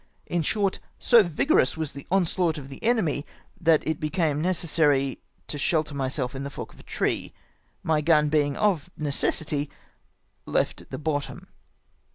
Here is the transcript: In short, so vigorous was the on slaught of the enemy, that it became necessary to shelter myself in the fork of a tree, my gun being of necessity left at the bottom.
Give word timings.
In 0.25 0.41
short, 0.41 0.79
so 0.97 1.21
vigorous 1.21 1.77
was 1.77 1.93
the 1.93 2.07
on 2.09 2.25
slaught 2.25 2.57
of 2.57 2.69
the 2.69 2.83
enemy, 2.83 3.23
that 3.59 3.87
it 3.87 3.99
became 3.99 4.41
necessary 4.41 5.21
to 5.45 5.59
shelter 5.59 5.93
myself 5.93 6.33
in 6.33 6.41
the 6.43 6.49
fork 6.49 6.73
of 6.73 6.79
a 6.79 6.89
tree, 6.89 7.33
my 7.83 8.01
gun 8.01 8.27
being 8.27 8.57
of 8.57 8.89
necessity 8.97 9.69
left 10.47 10.81
at 10.81 10.89
the 10.89 10.97
bottom. 10.97 11.49